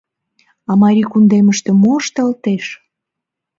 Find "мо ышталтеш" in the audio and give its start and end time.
1.81-2.65